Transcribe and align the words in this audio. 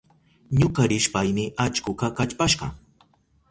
Ñuka 0.59 0.81
rishpayni 0.91 1.45
allkuka 1.63 2.07
kallpashka. 2.17 2.65